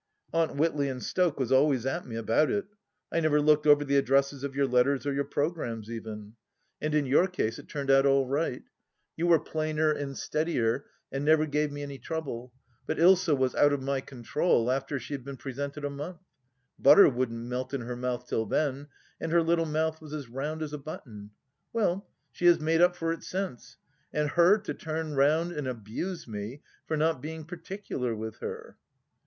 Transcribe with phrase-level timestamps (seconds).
[0.33, 2.65] Aunt Witley and Stoke was always at me about it.
[3.11, 6.33] I never looked over the addresses of your letters, or your programmes even.
[6.81, 8.63] And THE LAST DITCH 57 in your case it turned out all right;
[9.15, 12.51] you were plainer and steadier, and never gave me any trouble,
[12.87, 16.17] but Ilsa was out of my control before she had been presented a month!
[16.79, 18.87] Butter wouldn't melt in her mouth till then,
[19.19, 21.29] and her little mouth was as round as a button.
[21.73, 23.77] Well, she has made up for it since!
[24.11, 28.77] And her to turn round and abuse me for not being particular with her!